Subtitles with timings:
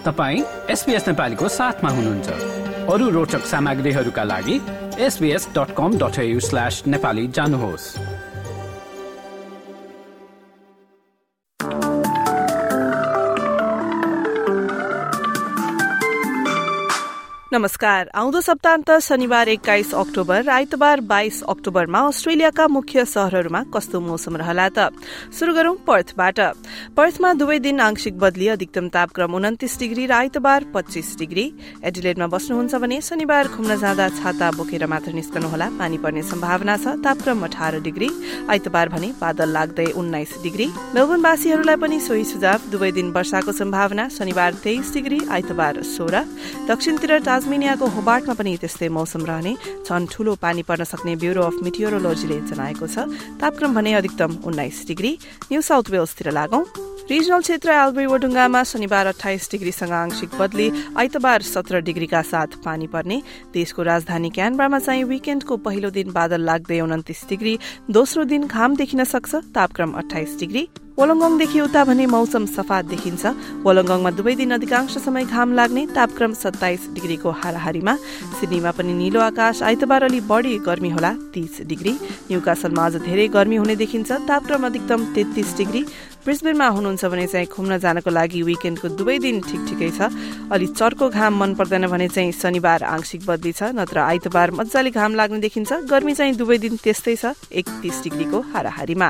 [0.00, 2.28] तपाईँ एसपिएस नेपालीको साथमा हुनुहुन्छ।
[2.88, 4.56] अरू रोचक सामग्रीहरूका लागि
[4.96, 7.86] SBS dot com dot slash Nepali जानुहोस्।
[17.52, 24.36] नमस्कार। आउँदो सप्ताहन्त शनिबार एक्काइस अक्टोबर र आइतबार बाइस अक्टोबरमा अस्ट्रेलियाका मुख्य शहरहरूमा कस्तो मौसम
[24.36, 24.94] रहला त?
[25.34, 26.38] शुरू गरौं पर्थबाट।
[26.96, 31.44] पर्थमा दुवै दिन आंशिक बदली अधिकतम तापक्रम उन्तिस डिग्री र आइतबार पच्चीस डिग्री।
[31.84, 37.44] एडिलेडमा बस्नुहुन्छ भने शनिबार घुम्न जाँदा छाता बोकेर मात्र निस्कनुहोला पानी पर्ने सम्भावना छ। तापक्रम
[37.44, 38.08] अठार डिग्री
[38.48, 44.52] आइतबार भने बादल लाग्दै उन्नाइस डिग्री। मेलबोर्नवासीहरूलाई पनि सोही सुझाव दुवै दिन वर्षाको सम्भावना शनिबार
[44.64, 46.24] तेइस डिग्री आइतबार सोह्र।
[46.68, 49.52] दक्षिणतिर ताजमेनियाको होबार्टमा पनि त्यस्तै मौसम रहने
[49.86, 53.08] झन ठूलो पानी पर्न सक्ने ब्यूरो अफ मिटियोरोलोजीले जनाएको छ।
[53.40, 55.12] तापक्रम भने अधिकतम उन्नाइस डिग्री।
[55.50, 61.80] न्यू साउथ वेल्सतिर लागौं। रिजनल क्षेत्र एल्ब्री वडुङ्गामा शनिबार अठाइस डिग्रीसँग आंशिक बदली आइतबार सत्र
[61.80, 63.22] डिग्रीका साथ पानी पर्ने।
[63.54, 67.58] देशको राजधानी क्यानब्रामा चाहिँ विकेण्डको पहिलो दिन बादल लाग्दै उन्तिस डिग्री
[67.90, 70.68] दोस्रो दिन घाम देखिन सक्छ तापक्रम अठाइस डिग्री।
[70.98, 73.22] वलङ्गङदेखि उता भने मौसम सफा देखिन्छ।
[73.64, 77.94] वलङ्गङमा दुवै दिन अधिकांश समय घाम लाग्ने तापक्रम सत्ताइस डिग्रीको हाराहारीमा
[78.38, 81.92] सिडनीमा पनि निलो आकाश आइतबार अलि बढी गर्मी होला तीस डिग्री।
[82.30, 85.82] न्युकासलमा अझ धेरै गर्मी हुने देखिन्छ तापक्रम अधिकतम तेत्तिस डिग्री।
[86.20, 90.12] ब्रिस्बेनमा हुनुहुन्छ भने चाहिँ घुम्न जानको लागि विकेन्डको दुवै दिन ठिक ठिकै छ।
[90.52, 95.14] अलि चर्को घाम मन पर्दैन भने चाहिँ शनिबार आंशिक बदली छ नत्र आइतबार मजाले घाम
[95.16, 99.08] लाग्ने देखिन्छ। गर्मी चाहिँ दुवै दिन त्यस्तै छ एकतिस डिग्रीको हाराहारीमा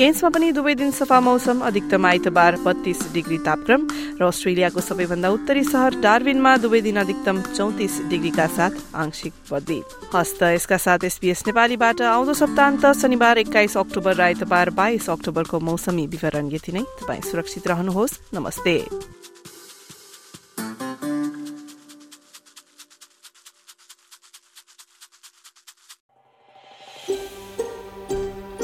[0.00, 3.82] केन्समा पनि दुवै दिन सफा मौसम अधिकतम आइतबार बत्तीस डिग्री तापक्रम
[4.16, 9.80] र अस्ट्रेलियाको सबैभन्दा उत्तरी सहर डार्विनमा दुवै दिन अधिकतम चौतिस डिग्रीका साथ आंशिक बदली।
[10.16, 16.06] हस्त यसका साथ एसपीएस नेपालीबाट आउँदो सप्ताहन्त शनिबार एक्काइस अक्टोबर र आइतबार बाइस अक्टोबरको मौसमी
[16.16, 18.76] विवरण यति नै। तपाईँ सुरक्षित रहनुहोस्। नमस्ते।